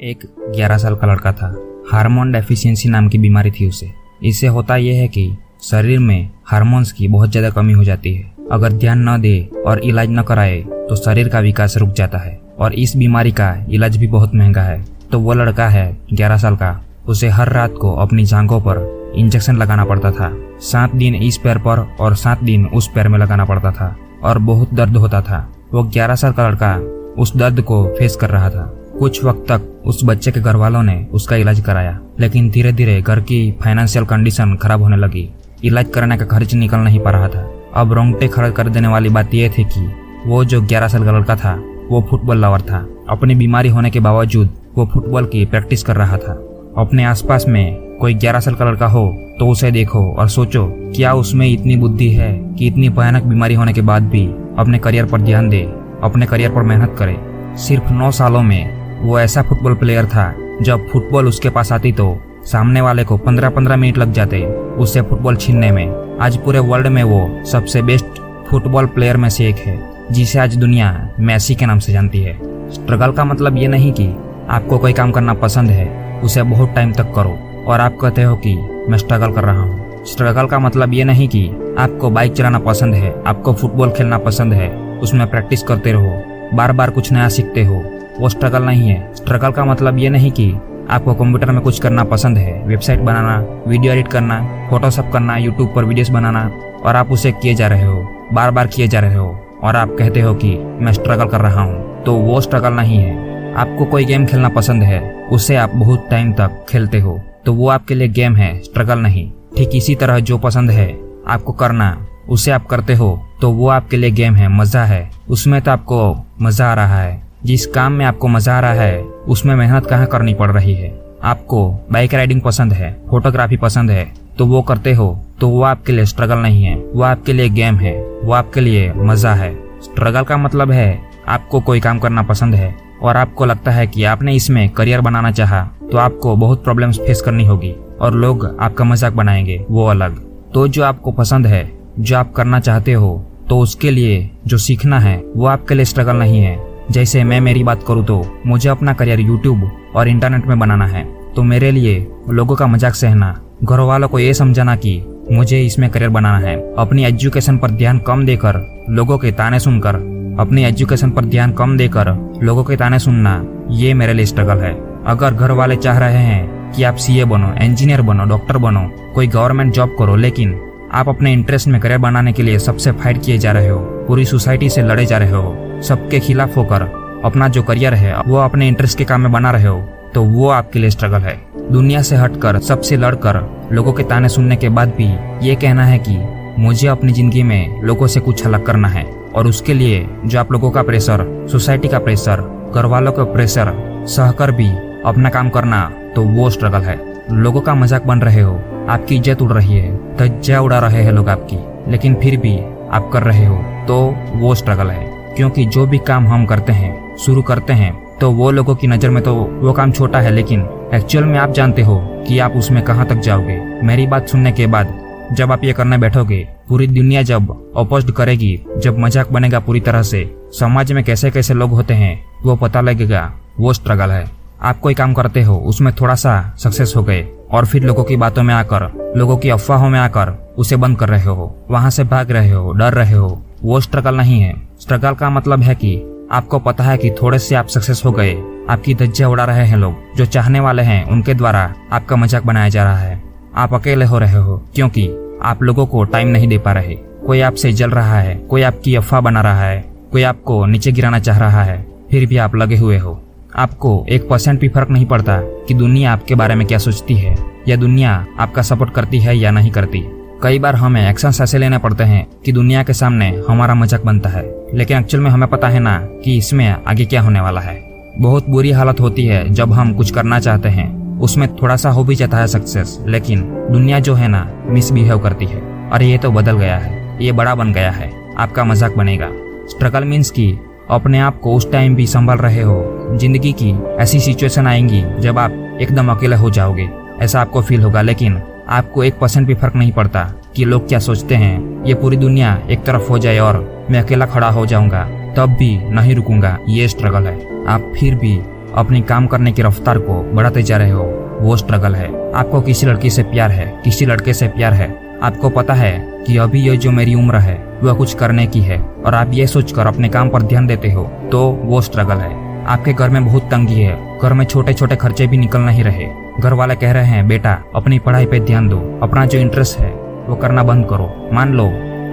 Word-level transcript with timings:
एक 0.00 0.20
11 0.56 0.78
साल 0.78 0.94
का 0.94 1.06
लड़का 1.06 1.32
था। 1.32 1.46
हार्मोन 1.92 2.32
डेफिशिएंसी 2.32 2.88
नाम 2.88 3.08
की 3.08 3.18
बीमारी 3.18 3.50
थी 3.50 3.68
उसे। 3.68 3.90
इससे 4.24 4.46
होता 4.46 4.76
यह 4.76 5.00
है 5.00 5.08
कि 5.08 5.36
शरीर 5.62 5.98
में 5.98 6.30
हार्मोन्स 6.46 6.92
की 6.92 7.08
बहुत 7.08 7.30
ज़्यादा 7.30 7.50
कमी 7.50 7.72
हो 7.72 7.84
जाती 7.84 8.12
है। 8.14 8.30
अगर 8.52 8.72
ध्यान 8.72 9.08
न 9.08 9.20
दे 9.20 9.50
और 9.66 9.78
इलाज 9.78 10.08
न 10.10 10.22
कराए 10.22 10.60
तो 10.60 10.96
शरीर 10.96 11.28
का 11.28 11.40
विकास 11.40 11.76
रुक 11.76 11.88
जाता 11.88 12.18
है। 12.18 12.40
और 12.58 12.74
इस 12.74 12.96
बीमारी 12.96 13.32
का 13.32 13.52
इलाज 13.70 13.96
भी 13.96 14.06
बहुत 14.06 14.34
महँगा 14.34 14.62
है। 14.62 14.84
तो 15.12 15.20
वो 15.20 15.34
लड़का 15.34 15.68
है 15.68 15.98
ग्यारह 16.12 16.36
साल 16.36 16.56
का। 16.56 16.80
उसे 17.08 17.28
हर 17.28 17.52
रात 17.52 17.74
को 17.80 17.94
अपनी 17.96 18.24
जांघों 18.24 18.60
पर 18.60 19.12
इंजेक्शन 19.16 19.56
लगाना 19.56 19.84
पड़ता 19.84 20.10
था। 20.12 20.32
सात 20.62 20.94
दिन 20.94 21.14
इस 21.14 21.36
पैर 21.36 21.58
पर 21.58 21.86
और 22.00 22.14
सात 22.14 22.44
दिन 22.44 22.66
उस 22.66 22.90
पैर 22.94 23.08
में 23.08 23.18
लगाना 23.18 23.44
पड़ता 23.44 23.72
था। 23.72 23.96
और 24.22 24.38
बहुत 24.38 24.74
दर्द 24.74 24.96
होता 24.96 25.22
था। 25.22 25.46
वो 25.72 25.82
ग्यारह 25.82 26.14
साल 26.14 26.32
का 26.32 26.48
लड़का 26.48 26.74
उस 27.22 27.36
दर्द 27.36 27.60
को 27.60 27.86
फेस 27.98 28.16
कर 28.16 28.30
रहा 28.30 28.50
था। 28.50 28.74
कुछ 28.98 29.22
वक्त 29.24 29.44
तक 29.48 29.82
उस 29.86 30.00
बच्चे 30.04 30.30
के 30.32 30.40
घर 30.40 30.56
वालों 30.56 30.82
ने 30.82 30.96
उसका 31.12 31.36
इलाज 31.36 31.60
कराया, 31.60 31.98
लेकिन 32.20 32.50
धीरे 32.50 32.72
धीरे 32.72 33.00
घर 33.02 33.20
की 33.20 33.40
फाइनेंशियल 33.62 34.04
कंडीशन 34.04 34.54
खराब 34.56 34.82
होने 34.82 34.96
लगी। 34.96 35.28
इलाज 35.64 35.90
कराने 35.94 36.16
का 36.16 36.24
खर्च 36.26 36.54
निकल 36.54 36.78
नहीं 36.78 37.00
पा 37.00 37.10
रहा 37.10 37.28
था। 37.28 37.48
अब 37.74 37.92
रोंगटे 37.92 38.28
खड़ा 38.28 38.50
कर 38.50 38.68
देने 38.68 38.88
वाली 38.88 39.08
बात 39.08 39.34
यह 39.34 39.52
थी 39.58 39.64
कि 39.66 39.86
वो 40.26 40.44
जो 40.44 40.60
ग्यारह 40.62 40.88
साल 40.88 41.04
का 41.04 41.12
लड़का 41.12 41.36
था, 41.36 41.54
वो 41.90 42.06
फुटबॉल 42.10 42.38
लवर 42.38 42.60
था। 42.60 42.86
अपनी 43.10 43.34
बीमारी 43.34 43.68
होने 43.68 43.90
के 43.90 44.00
बावजूद 44.00 44.50
वो 44.76 44.86
फुटबॉल 44.86 45.26
की 45.26 45.44
प्रैक्टिस 45.46 45.82
कर 45.82 45.96
रहा 45.96 46.16
था। 46.18 46.32
अपने 46.78 47.04
आसपास 47.04 47.44
में 47.48 47.96
कोई 48.00 48.14
ग्यारह 48.14 48.40
साल 48.40 48.54
का 48.54 48.64
लड़का 48.64 48.86
हो 48.86 49.06
तो 49.38 49.48
उसे 49.48 49.70
देखो 49.70 50.00
और 50.12 50.28
सोचो, 50.28 50.66
क्या 50.96 51.12
उसमें 51.14 51.46
इतनी 51.48 51.76
बुद्धि 51.76 52.10
है 52.10 52.32
कि 52.58 52.66
इतनी 52.66 52.88
भयानक 52.88 53.24
बीमारी 53.24 53.54
होने 53.54 53.72
के 53.72 53.80
बाद 53.82 54.08
भी 54.10 54.26
अपने 54.58 54.78
करियर 54.78 55.06
पर 55.06 55.20
ध्यान 55.20 55.48
दे, 55.48 55.62
अपने 56.02 56.26
करियर 56.26 56.50
पर 56.50 56.62
मेहनत 56.62 56.94
करे। 56.98 57.16
सिर्फ़ 57.58 57.92
नौ 57.92 58.10
सालों 58.10 58.42
में 58.42 58.77
वो 59.00 59.18
ऐसा 59.20 59.42
फुटबॉल 59.42 59.74
प्लेयर 59.74 60.06
था। 60.06 60.32
जब 60.62 60.86
फुटबॉल 60.88 61.26
उसके 61.28 61.50
पास 61.50 61.72
आती 61.72 61.92
तो 61.92 62.16
सामने 62.44 62.80
वाले 62.80 63.04
को 63.04 63.16
पंद्रह 63.16 63.50
पंद्रह 63.50 63.76
मिनट 63.76 63.98
लग 63.98 64.12
जाते 64.12 64.44
उससे 64.76 65.02
फुटबॉल 65.02 65.36
छीनने 65.36 65.70
में। 65.70 66.18
आज 66.20 66.36
पूरे 66.36 66.58
वर्ल्ड 66.60 66.86
में 66.86 67.02
वो 67.02 67.44
सबसे 67.46 67.82
बेस्ट 67.82 68.20
फुटबॉल 68.48 68.86
प्लेयर 68.86 69.16
में 69.16 69.28
से 69.28 69.46
एक 69.48 69.56
है, 69.56 69.78
जिसे 70.12 70.38
आज 70.38 70.56
दुनिया 70.56 70.88
मैसी 71.20 71.54
के 71.54 71.66
नाम 71.66 71.78
से 71.78 71.92
जानती 71.92 72.22
है। 72.22 72.34
स्ट्रगल 72.72 73.12
का 73.12 73.24
मतलब 73.24 73.56
ये 73.58 73.68
नहीं 73.68 73.92
कि 73.92 74.06
आपको 74.48 74.78
कोई 74.78 74.92
काम 74.92 75.10
करना 75.12 75.34
पसंद 75.34 75.70
है, 75.70 76.20
उसे 76.20 76.42
बहुत 76.44 76.74
टाइम 76.74 76.92
तक 76.92 77.12
करो 77.14 77.38
और 77.66 77.80
आप 77.80 77.96
कहते 78.00 78.22
हो 78.22 78.36
कि 78.36 78.54
मैं 78.88 78.98
स्ट्रगल 78.98 79.32
कर 79.32 79.44
रहा 79.44 79.62
हूँ। 79.62 80.04
स्ट्रगल 80.06 80.46
का 80.46 80.58
मतलब 80.58 80.94
ये 80.94 81.04
नहीं 81.04 81.28
कि 81.28 81.46
आपको 81.78 82.10
बाइक 82.10 82.32
चलाना 82.32 82.58
पसंद 82.60 82.94
है, 82.94 83.14
आपको 83.26 83.52
फुटबॉल 83.52 83.90
खेलना 83.90 84.18
पसंद 84.18 84.52
है, 84.52 84.70
उसमें 84.98 85.26
प्रैक्टिस 85.30 85.62
करते 85.62 85.92
रहो 85.92 86.56
बार 86.56 86.72
बार 86.72 86.90
कुछ 86.90 87.12
नया 87.12 87.28
सीखते 87.28 87.64
हो। 87.64 87.82
वो 88.20 88.28
स्ट्रगल 88.28 88.62
नहीं 88.62 88.88
है। 88.88 89.14
स्ट्रगल 89.14 89.50
का 89.50 89.64
मतलब 89.64 89.98
ये 89.98 90.08
नहीं 90.08 90.30
कि 90.30 90.52
आपको 90.90 91.14
कंप्यूटर 91.14 91.50
में 91.52 91.60
कुछ 91.62 91.78
करना 91.80 92.04
पसंद 92.04 92.38
है। 92.38 92.62
वेबसाइट 92.66 93.00
बनाना 93.00 93.38
वीडियो 93.68 93.92
एडिट 93.92 94.08
करना 94.08 94.40
फोटोशॉप 94.70 95.10
करना 95.12 95.36
यूट्यूब 95.36 95.74
पर 95.74 95.84
वीडियोस 95.84 96.10
बनाना, 96.10 96.50
और 96.78 96.96
आप 96.96 97.10
उसे 97.12 97.32
किए 97.32 97.54
जा 97.54 97.66
रहे 97.66 97.84
हो 97.84 98.02
बार 98.32 98.50
बार 98.50 98.66
किए 98.66 98.88
जा 98.88 99.00
रहे 99.00 99.14
हो, 99.14 99.28
और 99.62 99.76
आप 99.76 99.96
कहते 99.98 100.20
हो 100.20 100.34
कि 100.34 100.56
मैं 100.56 100.92
स्ट्रगल 100.92 101.28
कर 101.28 101.40
रहा 101.40 101.62
हूँ। 101.62 102.02
तो 102.04 102.14
वो 102.14 102.40
स्ट्रगल 102.40 102.72
नहीं 102.72 102.98
है। 102.98 103.54
आपको 103.54 103.84
कोई 103.84 104.04
गेम 104.04 104.26
खेलना 104.26 104.48
पसंद 104.48 104.82
है, 104.82 105.00
उसे 105.26 105.56
आप 105.56 105.74
बहुत 105.74 106.06
टाइम 106.10 106.32
तक 106.32 106.64
खेलते 106.68 107.00
हो। 107.00 107.18
तो 107.44 107.52
वो 107.54 107.68
आपके 107.68 107.94
लिए 107.94 108.08
गेम 108.10 108.36
है 108.36 108.58
स्ट्रगल 108.62 108.98
नहीं। 108.98 109.30
ठीक 109.56 109.74
इसी 109.74 109.94
तरह 109.94 110.18
जो 110.20 110.38
पसंद 110.38 110.70
है, 110.70 110.88
आपको 111.26 111.52
करना, 111.52 111.96
उसे 112.28 112.50
आप 112.50 112.66
करते 112.66 112.94
हो 112.94 113.18
तो 113.40 113.50
वो 113.50 113.68
आपके 113.68 113.96
लिए 113.96 114.10
गेम 114.10 114.34
है, 114.34 114.48
मज़ा 114.48 114.84
है। 114.84 115.08
उसमें 115.30 115.60
तो 115.62 115.70
आपको 115.70 116.16
मज़ा 116.40 116.70
आ 116.70 116.74
रहा 116.74 117.00
है। 117.00 117.27
जिस 117.40 117.66
काम 117.66 117.92
में 117.92 118.04
आपको 118.04 118.28
मज़ा 118.28 118.56
आ 118.56 118.60
रहा 118.60 118.72
है, 118.72 119.00
उसमें 119.02 119.54
मेहनत 119.56 119.86
कहाँ 119.86 120.06
करनी 120.06 120.34
पड़ 120.34 120.50
रही 120.50 120.74
है? 120.74 120.88
आपको 121.22 121.68
बाइक 121.92 122.14
राइडिंग 122.14 122.40
पसंद 122.42 122.72
है 122.72 122.90
फोटोग्राफी 123.10 123.56
पसंद 123.56 123.90
है 123.90 124.06
तो 124.38 124.46
वो 124.46 124.62
करते 124.62 124.92
हो 124.94 125.06
तो 125.40 125.48
वो 125.48 125.62
आपके 125.62 125.92
लिए 125.92 126.04
स्ट्रगल 126.04 126.38
नहीं 126.38 126.64
है, 126.64 126.74
वो 126.76 127.02
आपके 127.02 127.32
लिए 127.32 127.48
गेम 127.48 127.76
है, 127.76 127.96
वो 128.22 128.32
आपके 128.32 128.60
लिए 128.60 128.92
मज़ा 128.92 129.32
है। 129.34 129.52
स्ट्रगल 129.82 130.22
का 130.22 130.36
मतलब 130.36 130.70
है, 130.70 131.00
आपको 131.28 131.60
कोई 131.60 131.80
काम 131.80 131.98
करना 131.98 132.22
पसंद 132.22 132.54
है, 132.54 132.74
और 133.02 133.16
आपको 133.16 133.44
लगता 133.44 133.70
है 133.70 133.86
कि 133.86 134.04
आपने 134.04 134.34
इसमें 134.34 134.68
करियर 134.70 135.00
बनाना 135.00 135.30
चाहा 135.32 135.62
तो 135.90 135.98
आपको 135.98 136.36
बहुत 136.36 136.64
प्रॉब्लम्स 136.64 136.98
फेस 136.98 137.20
करनी 137.20 137.46
होगी, 137.46 137.74
और 138.00 138.14
लोग 138.14 138.46
आपका 138.60 138.84
मज़ाक 138.84 139.12
बनाएँगे, 139.12 139.64
वो 139.70 139.86
अलग। 139.86 140.16
तो 140.54 140.66
जो 140.68 140.84
आपको 140.84 141.12
पसंद 141.12 141.46
है, 141.46 141.70
जो 141.98 142.16
आप 142.16 142.32
करना 142.32 142.60
चाहते 142.60 142.92
हो 142.92 143.24
तो 143.48 143.58
उसके 143.58 143.90
लिए 143.90 144.30
जो 144.46 144.58
सीखना 144.58 144.98
है, 145.00 145.16
वो 145.26 145.46
आपके 145.46 145.74
लिए 145.74 145.84
स्ट्रगल 145.84 146.16
नहीं 146.16 146.40
है। 146.40 146.56
जैसे 146.90 147.22
मैं 147.24 147.40
मेरी 147.40 147.62
बात 147.64 147.82
करूँ 147.86 148.04
तो 148.04 148.22
मुझे 148.46 148.68
अपना 148.68 148.92
करियर 148.92 149.20
यूट्यूब 149.20 149.70
और 149.96 150.08
इंटरनेट 150.08 150.46
में 150.46 150.58
बनाना 150.58 150.86
है। 150.86 151.04
तो 151.34 151.42
मेरे 151.42 151.70
लिए 151.70 152.06
लोगों 152.30 152.56
का 152.56 152.66
मज़ाक 152.66 152.94
सहना 152.94 153.34
घर 153.64 153.80
वालों 153.80 154.08
को 154.08 154.18
ये 154.18 154.34
समझाना 154.34 154.76
कि 154.76 155.02
मुझे 155.32 155.60
इसमें 155.62 155.88
करियर 155.90 156.10
बनाना 156.10 156.38
है। 156.38 156.56
अपनी 156.78 157.04
एजुकेशन 157.04 157.58
पर 157.58 157.70
ध्यान 157.70 157.98
कम 157.98 158.24
देकर 158.26 158.56
लोगों 158.90 159.18
के 159.18 159.32
ताने 159.32 159.58
सुनकर, 159.60 159.94
अपनी 160.40 160.64
एजुकेशन 160.64 161.10
पर 161.10 161.24
ध्यान 161.24 161.52
कम 161.52 161.76
देकर 161.76 162.14
लोगों 162.42 162.64
के 162.64 162.76
ताने 162.76 162.98
सुनना, 162.98 163.42
ये 163.70 163.92
मेरे 163.94 164.12
लिए 164.12 164.26
स्ट्रगल 164.26 164.58
है। 164.58 164.72
अगर 165.06 165.34
घर 165.34 165.50
वाले 165.52 165.76
चाह 165.76 165.98
रहे 165.98 166.22
हैं 166.22 166.72
कि 166.72 166.82
आप 166.82 166.96
सीए 166.96 167.24
बनो 167.24 167.52
इंजीनियर 167.62 168.02
बनो 168.02 168.24
डॉक्टर 168.26 168.58
बनो, 168.58 168.88
कोई 169.14 169.26
गवर्नमेंट 169.28 169.74
जॉब 169.74 169.94
करो, 169.98 170.16
लेकिन 170.16 170.58
आप 170.92 171.08
अपने 171.08 171.32
इंटरेस्ट 171.32 171.68
में 171.68 171.80
करियर 171.80 171.98
बनाने 171.98 172.32
के 172.32 172.42
लिए 172.42 172.58
सबसे 172.58 172.92
फाइट 172.92 173.24
किए 173.24 173.38
जा 173.38 173.52
रहे 173.52 173.68
हो, 173.68 173.78
पूरी 174.08 174.24
सोसाइटी 174.24 174.68
से 174.70 174.82
लड़े 174.82 175.06
जा 175.06 175.18
रहे 175.18 175.30
हो 175.30 175.56
सबके 175.82 176.20
खिलाफ 176.20 176.56
होकर 176.56 176.82
अपना 177.24 177.48
जो 177.48 177.62
करियर 177.62 177.94
है, 177.94 178.16
वो 178.18 178.36
अपने 178.38 178.68
इंटरेस्ट 178.68 178.98
के 178.98 179.04
काम 179.04 179.20
में 179.20 179.32
बना 179.32 179.50
रहे 179.50 179.66
हो 179.66 179.80
तो 180.14 180.22
वो 180.24 180.48
आपके 180.50 180.78
लिए 180.78 180.90
स्ट्रगल 180.90 181.20
है। 181.20 181.36
दुनिया 181.72 182.00
से 182.02 182.16
हटकर, 182.16 182.58
सबसे 182.60 182.96
लड़कर, 182.96 183.40
लोगों 183.72 183.92
के 183.92 184.02
ताने 184.04 184.28
सुनने 184.28 184.56
के 184.56 184.68
बाद 184.68 184.94
भी 184.96 185.08
ये 185.46 185.54
कहना 185.56 185.84
है 185.84 185.98
कि 186.00 186.16
मुझे 186.58 186.86
अपनी 186.88 187.12
ज़िंदगी 187.12 187.42
में 187.42 187.82
लोगों 187.82 188.06
से 188.06 188.20
कुछ 188.20 188.46
अलग 188.46 188.64
करना 188.66 188.88
है, 188.88 189.04
और 189.34 189.46
उसके 189.46 189.74
लिए 189.74 190.06
जो 190.24 190.38
आप 190.38 190.52
लोगों 190.52 190.70
का 190.70 190.82
प्रेशर 190.82 191.24
सोसाइटी 191.52 191.88
का 191.88 191.98
प्रेशर 191.98 192.42
घर 192.74 192.86
वालों 192.86 193.12
का 193.12 193.24
प्रेशर 193.26 193.72
सहकर 194.08 194.52
भी 194.52 194.68
अपना 195.06 195.30
काम 195.30 195.48
करना 195.50 195.84
तो 196.14 196.22
वो 196.24 196.48
स्ट्रगल 196.50 196.82
है। 196.82 196.98
लोगों 197.32 197.60
का 197.60 197.74
मज़ाक 197.74 198.06
बन 198.06 198.20
रहे 198.20 198.40
हो, 198.40 198.54
आपकी 198.88 199.16
इज़्ज़त 199.16 199.42
उड़ 199.42 199.52
रही 199.52 199.78
है 199.78 200.16
धज्जा 200.16 200.60
उड़ा 200.60 200.78
रहे 200.78 201.02
हैं 201.04 201.12
लोग 201.12 201.28
आपकी, 201.28 201.58
लेकिन 201.90 202.14
फिर 202.14 202.36
भी 202.36 202.58
आप 202.90 203.10
कर 203.12 203.22
रहे 203.22 203.46
हो 203.46 203.56
तो 203.88 204.00
वो 204.36 204.54
स्ट्रगल 204.54 204.90
है। 204.90 205.17
क्योंकि 205.38 205.64
जो 205.66 205.86
भी 205.86 205.98
काम 205.98 206.26
हम 206.26 206.44
करते 206.46 206.72
हैं, 206.72 207.16
शुरू 207.16 207.42
करते 207.42 207.72
हैं 207.72 207.92
तो 208.18 208.30
वो 208.30 208.50
लोगों 208.50 208.74
की 208.74 208.86
नज़र 208.86 209.10
में 209.10 209.22
तो 209.22 209.34
वो 209.34 209.72
काम 209.72 209.92
छोटा 209.92 210.20
है, 210.20 210.30
लेकिन 210.30 210.60
एक्चुअल 210.94 211.24
में 211.24 211.38
आप 211.38 211.50
जानते 211.52 211.82
हो 211.82 211.98
कि 212.28 212.38
आप 212.38 212.52
उसमें 212.52 212.82
कहाँ 212.84 213.06
तक 213.06 213.16
जाओगे। 213.16 213.58
मेरी 213.82 214.06
बात 214.06 214.28
सुनने 214.28 214.52
के 214.52 214.66
बाद 214.66 214.92
जब 215.32 215.52
आप 215.52 215.64
ये 215.64 215.72
करने 215.72 215.98
बैठोगे, 215.98 216.46
पूरी 216.68 216.86
दुनिया 216.86 217.22
जब 217.22 217.50
अपोज 217.76 218.10
करेगी, 218.10 218.60
जब 218.78 218.98
मज़ाक 218.98 219.32
बनेगा 219.32 219.60
पूरी 219.60 219.80
तरह 219.80 220.02
से, 220.02 220.24
समाज 220.58 220.92
में 220.92 221.02
कैसे 221.04 221.30
कैसे 221.30 221.54
लोग 221.54 221.70
होते 221.70 221.94
हैं, 221.94 222.20
वो 222.44 222.56
पता 222.56 222.80
लगेगा, 222.80 223.32
वो 223.60 223.72
स्ट्रगल 223.72 224.10
है। 224.10 224.24
आप 224.62 224.80
कोई 224.80 224.94
काम 224.94 225.14
करते 225.14 225.42
हो, 225.42 225.56
उसमें 225.56 225.92
थोड़ा 226.00 226.14
सा 226.14 226.54
सक्सेस 226.58 226.94
हो 226.96 227.02
गए, 227.02 227.26
और 227.50 227.66
फिर 227.66 227.82
लोगों 227.82 228.04
की 228.04 228.16
बातों 228.16 228.42
में 228.42 228.54
आकर, 228.54 228.90
लोगों 229.16 229.36
की 229.36 229.50
अफवाहों 229.50 229.90
में 229.90 229.98
आकर, 230.00 230.38
उसे 230.58 230.76
बंद 230.76 230.98
कर 230.98 231.08
रहे 231.08 231.24
हो, 231.24 231.54
वहाँ 231.70 231.90
से 231.90 232.04
भाग 232.04 232.30
रहे 232.30 232.50
हो, 232.50 232.72
डर 232.72 232.94
रहे 232.94 233.14
हो, 233.14 233.42
वो 233.62 233.80
स्ट्रगल 233.80 234.16
नहीं 234.16 234.40
है। 234.40 234.67
स्ट्रगल 234.88 235.14
का 235.14 235.28
मतलब 235.30 235.62
है 235.62 235.74
कि 235.74 235.90
आपको 236.32 236.58
पता 236.58 236.84
है 236.84 236.96
कि 236.98 237.10
थोड़े 237.10 237.38
से 237.38 237.54
आप 237.54 237.66
सक्सेस 237.66 238.02
हो 238.04 238.12
गए। 238.12 238.32
आपकी 238.70 238.94
धज्जियाँ 238.94 239.30
उड़ा 239.30 239.44
रहे 239.44 239.66
हैं 239.66 239.76
लोग, 239.76 239.94
जो 240.16 240.26
चाहने 240.26 240.60
वाले 240.60 240.82
हैं, 240.82 241.04
उनके 241.04 241.34
द्वारा 241.34 241.74
आपका 241.92 242.16
मज़ाक 242.16 242.46
बनाया 242.46 242.68
जा 242.68 242.84
रहा 242.84 242.96
है। 242.96 243.22
आप 243.56 243.74
अकेले 243.74 244.04
हो 244.04 244.18
रहे 244.18 244.38
हो, 244.38 244.56
क्योंकि 244.74 245.06
आप 245.42 245.62
लोगों 245.62 245.86
को 245.86 246.04
टाइम 246.04 246.28
नहीं 246.28 246.48
दे 246.48 246.58
पा 246.58 246.72
रहे। 246.72 246.94
कोई 247.26 247.40
आपसे 247.40 247.72
जल 247.72 247.90
रहा 247.90 248.20
है, 248.20 248.34
कोई 248.34 248.62
आपकी 248.62 248.94
अफवाह 248.94 249.20
बना 249.20 249.40
रहा 249.40 249.62
है, 249.62 249.84
कोई 250.12 250.22
आपको 250.22 250.66
नीचे 250.66 250.92
गिराना 250.92 251.18
चाह 251.18 251.38
रहा 251.38 251.62
है, 251.62 251.86
फिर 252.10 252.26
भी 252.26 252.36
आप 252.36 252.56
लगे 252.56 252.76
हुए 252.76 252.98
हो। 252.98 253.22
आपको 253.56 254.06
एक 254.08 254.28
परसेंट 254.28 254.60
भी 254.60 254.68
फ़र्क 254.68 254.90
नहीं 254.90 255.06
पड़ता 255.06 255.38
कि 255.40 255.74
दुनिया 255.74 256.12
आपके 256.12 256.34
बारे 256.34 256.54
में 256.54 256.66
क्या 256.66 256.78
सोचती 256.78 257.14
है, 257.14 257.36
या 257.68 257.76
दुनिया 257.76 258.26
आपका 258.38 258.62
सपोर्ट 258.62 258.94
करती 258.94 259.20
है 259.20 259.36
या 259.38 259.50
नहीं 259.50 259.70
करती। 259.70 260.04
कई 260.42 260.58
बार 260.58 260.74
हमें 260.74 261.10
एक्शन 261.10 261.42
ऐसे 261.42 261.58
लेने 261.58 261.78
पड़ते 261.78 262.04
हैं 262.04 262.26
कि 262.44 262.52
दुनिया 262.52 262.82
के 262.82 262.92
सामने 262.92 263.44
हमारा 263.48 263.74
मज़ाक 263.74 264.04
बनता 264.04 264.28
है। 264.28 264.57
लेकिन 264.74 264.98
एक्चुअल 264.98 265.22
में 265.22 265.30
हमें 265.30 265.48
पता 265.48 265.68
है 265.68 265.80
ना 265.80 265.98
कि 266.24 266.36
इसमें 266.38 266.68
आगे 266.68 267.04
क्या 267.04 267.20
होने 267.22 267.40
वाला 267.40 267.60
है। 267.60 267.76
बहुत 268.18 268.48
बुरी 268.50 268.70
हालत 268.70 269.00
होती 269.00 269.26
है 269.26 269.48
जब 269.54 269.72
हम 269.72 269.92
कुछ 269.94 270.10
करना 270.10 270.38
चाहते 270.40 270.68
हैं। 270.68 270.86
उसमें 271.20 271.48
थोड़ा 271.56 271.76
सा 271.76 271.90
हो 271.90 272.04
भी 272.04 272.14
जाता 272.14 272.36
है 272.36 272.46
सक्सेस 272.46 272.98
लेकिन 273.06 273.42
दुनिया 273.70 273.98
जो 273.98 274.14
है 274.14 274.28
ना 274.28 274.46
मिसबिहेव 274.66 275.18
करती 275.18 275.46
है। 275.46 275.60
और 275.88 276.02
ये 276.02 276.18
तो 276.18 276.30
बदल 276.30 276.58
गया 276.58 276.76
है। 276.76 277.24
ये 277.24 277.32
बड़ा 277.32 277.54
बन 277.54 277.72
गया 277.72 277.90
है। 277.90 278.10
आपका 278.38 278.64
मज़ाक 278.64 278.96
बनेगा। 278.96 279.28
स्ट्रगल 279.68 280.04
मीन्स 280.04 280.30
की 280.30 280.50
अपने 280.90 281.18
आप 281.18 281.40
को 281.40 281.54
उस 281.54 281.70
टाइम 281.72 281.94
भी 281.94 282.06
संभाल 282.06 282.38
रहे 282.38 282.62
हो। 282.62 283.16
ज़िंदगी 283.18 283.52
की 283.52 283.72
ऐसी 284.00 284.20
सिचुएशन 284.20 284.66
आएँगी 284.66 285.02
जब 285.20 285.38
आप 285.38 285.78
एकदम 285.82 286.10
अकेले 286.10 286.36
हो 286.36 286.50
जाओगे। 286.50 286.88
ऐसा 287.20 287.40
आपको 287.40 287.62
फील 287.62 287.82
होगा, 287.82 288.02
लेकिन 288.02 288.40
आपको 288.68 289.04
एक 289.04 289.18
परसेंट 289.18 289.46
भी 289.46 289.54
फ़र्क 289.54 289.76
नहीं 289.76 289.92
पड़ता 289.92 290.22
कि 290.56 290.64
लोग 290.64 290.88
क्या 290.88 290.98
सोचते 290.98 291.34
हैं। 291.34 291.67
ये 291.86 291.94
पूरी 291.94 292.16
दुनिया 292.16 292.58
एक 292.70 292.82
तरफ़ 292.84 293.08
हो 293.08 293.18
जाए 293.18 293.38
और 293.38 293.86
मैं 293.90 294.00
अकेला 294.00 294.26
खड़ा 294.26 294.48
हो 294.48 294.66
जाऊँगा, 294.66 295.02
तब 295.36 295.50
भी 295.50 295.76
नहीं 295.90 296.14
रुकूँगा। 296.14 296.58
ये 296.68 296.88
स्ट्रगल 296.88 297.26
है। 297.26 297.66
आप 297.66 297.92
फिर 297.98 298.14
भी 298.14 298.38
अपनी 298.74 299.00
काम 299.00 299.26
करने 299.26 299.52
की 299.52 299.62
रफ्तार 299.62 299.98
को 299.98 300.22
बढ़ाते 300.34 300.62
जा 300.62 300.76
रहे 300.76 300.90
हो। 300.90 301.04
वो 301.40 301.56
स्ट्रगल 301.56 301.94
है। 301.94 302.32
आपको 302.32 302.60
किसी 302.60 302.86
लड़की 302.86 303.10
से 303.10 303.22
प्यार 303.22 303.50
है, 303.50 303.66
किसी 303.84 304.06
लड़के 304.06 304.34
से 304.34 304.48
प्यार 304.48 304.72
है। 304.72 304.88
आपको 305.22 305.48
पता 305.50 305.74
है 305.74 305.92
कि 306.26 306.36
अभी 306.36 306.60
ये 306.60 306.76
जो 306.76 306.90
मेरी 306.90 307.14
उम्र 307.14 307.36
है, 307.36 307.56
वह 307.82 307.92
कुछ 307.92 308.14
करने 308.14 308.46
की 308.46 308.60
है। 308.60 308.78
और 309.06 309.14
आप 309.14 309.30
ये 309.32 309.46
सोचकर 309.46 309.86
अपने 309.86 310.08
काम 310.08 310.28
पर 310.28 310.42
ध्यान 310.42 310.66
देते 310.66 310.92
हो 310.92 311.04
तो 311.32 311.48
वो 311.62 311.80
स्ट्रगल 311.80 312.16
है। 312.16 312.64
आपके 312.66 312.92
घर 312.92 313.10
में 313.10 313.24
बहुत 313.26 313.42
तंगी 313.42 313.80
है। 313.80 314.18
घर 314.18 314.32
में 314.32 314.44
छोटे 314.44 314.72
छोटे 314.72 314.96
खर्चे 314.96 315.26
भी 315.26 315.36
निकल 315.36 315.60
नहीं 315.60 315.84
रहे। 315.84 316.08
घर 316.40 316.52
वाले 316.52 316.74
कह 316.74 316.92
रहे 316.92 317.04
हैं, 317.04 317.26
बेटा, 317.28 317.58
अपनी 317.76 317.98
पढ़ाई 317.98 318.26
पे 318.26 318.40
ध्यान 318.40 318.68
दो। 318.68 318.78
अपना 319.02 319.26
जो 319.26 319.38
इंटरेस्ट 319.38 319.78
है 319.78 320.07
वो 320.28 320.36
करना 320.36 320.62
बंद 320.62 320.86
करो। 320.86 321.08
मान 321.32 321.52
लो, 321.52 321.66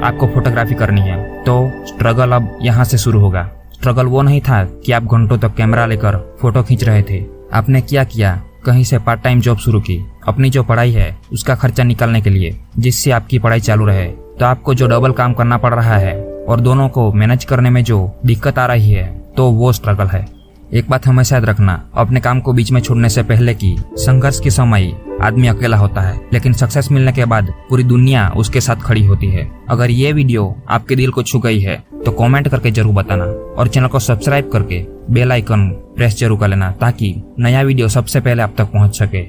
आपको 0.04 0.28
फोटोग्राफी 0.28 0.76
करनी 0.76 1.02
है 1.02 1.24
तो 1.44 1.56
स्ट्रगल 1.88 2.32
अब 2.32 2.58
यहाँ 2.62 2.86
से 2.86 2.98
शुरू 2.98 3.20
होगा। 3.20 3.50
स्ट्रगल 3.74 4.06
वो 4.06 4.22
नहीं 4.22 4.42
था 4.42 4.64
कि 4.86 4.92
आप 4.92 5.04
घंटों 5.06 5.38
तक 5.38 5.56
कैमरा 5.56 5.86
लेकर 5.86 6.18
फ़ोटो 6.42 6.64
खींच 6.64 6.84
रहे 6.84 7.04
थे। 7.04 7.24
आपने 7.54 7.82
क्या 7.82 8.04
किया? 8.06 8.42
कहीं 8.66 8.84
से 8.84 8.98
पार्ट 9.00 9.22
टाइम 9.22 9.42
जॉब 9.42 9.58
शुरू 9.58 9.80
की। 9.80 9.98
अपनी 10.28 10.50
जो 10.50 10.64
पढ़ाई 10.64 10.92
है, 10.92 11.16
उसका 11.34 11.56
खर्चा 11.56 11.84
निकालने 11.84 12.22
के 12.22 12.30
लिए, 12.30 12.56
जिससे 12.78 13.12
आपकी 13.12 13.40
पढ़ाई 13.40 13.60
चालू 13.60 13.86
रहे। 13.86 14.06
तो 14.08 14.46
आपको 14.46 14.74
जो 14.74 14.88
डबल 14.88 15.12
काम 15.12 15.34
करना 15.34 15.58
पड़ 15.58 15.74
रहा 15.74 15.98
है, 15.98 16.16
और 16.46 16.60
दोनों 16.60 16.88
को 16.90 17.12
मैनेज 17.14 17.44
करने 17.44 17.70
में 17.70 17.84
जो 17.84 18.00
दिक्कत 18.26 18.60
आ 18.60 18.66
रही 18.66 18.92
है 18.92 19.08
तो 19.38 19.50
वो 19.52 19.72
स्ट्रगल 19.74 20.08
है। 20.08 20.26
एक 20.74 20.90
बात 20.90 21.08
हमेशा 21.08 21.36
याद 21.36 21.46
रखना, 21.46 21.82
अपने 21.96 22.20
काम 22.20 22.40
को 22.40 22.54
बीच 22.54 22.72
में 22.72 22.82
छोड़ने 22.82 23.10
से 23.10 23.24
पहले 23.24 23.54
की 23.54 23.76
संघर्ष 23.98 24.40
के 24.40 24.50
समय 24.50 24.92
आदमी 25.26 25.48
अकेला 25.48 25.78
होता 25.78 26.02
है, 26.02 26.20
लेकिन 26.34 26.54
सक्सेस 26.54 26.92
मिलने 26.92 27.12
के 27.14 27.26
बाद 27.26 27.54
पूरी 27.70 27.84
दुनिया 27.86 28.28
उसके 28.38 28.62
साथ 28.62 28.84
खड़ी 28.84 29.04
होती 29.06 29.28
है। 29.30 29.50
अगर 29.70 29.92
ये 29.92 30.12
वीडियो 30.14 30.56
आपके 30.70 30.96
दिल 30.96 31.12
को 31.12 31.24
छू 31.24 31.40
गई 31.40 31.60
है 31.60 31.84
तो 32.06 32.12
कमेंट 32.14 32.48
करके 32.48 32.72
ज़रूर 32.72 32.94
बताना 32.94 33.26
और 33.26 33.68
चैनल 33.68 33.88
को 33.88 34.00
सब्सक्राइब 34.02 34.50
करके 34.52 34.80
बेल 35.10 35.32
आइकन 35.32 35.68
प्रेस 35.96 36.18
ज़रूर 36.20 36.40
कर 36.40 36.48
लेना 36.48 36.72
ताकि 36.82 37.14
नया 37.40 37.62
वीडियो 37.64 37.88
सबसे 37.90 38.20
पहले 38.22 38.44
आप 38.44 38.56
तक 38.58 38.72
पहुँच 38.74 38.98
सके। 38.98 39.24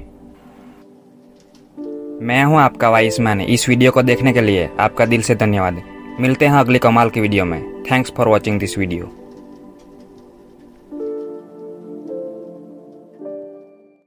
मैं 2.23 2.43
हूँ 2.45 2.59
आपका 2.61 2.91
वाइस 2.91 3.21
मैन 3.21 3.41
इस 3.43 3.69
वीडियो 3.69 3.91
को 3.93 4.03
देखने 4.05 4.33
के 4.33 4.41
लिए 4.41 4.69
आपका 4.81 5.07
दिल 5.07 5.23
से 5.23 5.35
धन्यवाद। 5.37 5.83
मिलते 6.21 6.47
हैं 6.47 6.59
अगली 6.59 6.79
कमाल 6.79 7.11
की 7.11 7.21
वीडियो 7.21 7.45
में। 7.45 7.63
Thanks 7.85 8.13
for 8.17 8.29
watching 8.29 8.59
this 8.61 8.79
video 8.79 9.11